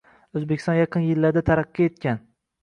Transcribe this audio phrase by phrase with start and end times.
[0.39, 2.19] Oʻzbekiston yaqin yillarda taraqqiy etgan